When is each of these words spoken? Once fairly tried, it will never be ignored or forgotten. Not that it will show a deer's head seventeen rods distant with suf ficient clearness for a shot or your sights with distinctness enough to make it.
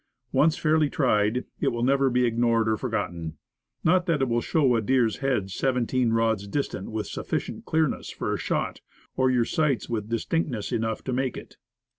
Once 0.31 0.57
fairly 0.57 0.89
tried, 0.89 1.45
it 1.59 1.67
will 1.67 1.83
never 1.83 2.09
be 2.09 2.25
ignored 2.25 2.67
or 2.67 2.75
forgotten. 2.75 3.37
Not 3.83 4.07
that 4.07 4.19
it 4.19 4.27
will 4.27 4.41
show 4.41 4.75
a 4.75 4.81
deer's 4.81 5.17
head 5.17 5.51
seventeen 5.51 6.11
rods 6.11 6.47
distant 6.47 6.89
with 6.89 7.05
suf 7.05 7.29
ficient 7.29 7.65
clearness 7.65 8.09
for 8.09 8.33
a 8.33 8.37
shot 8.39 8.81
or 9.15 9.29
your 9.29 9.45
sights 9.45 9.89
with 9.89 10.09
distinctness 10.09 10.71
enough 10.71 11.03
to 11.03 11.13
make 11.13 11.37
it. 11.37 11.57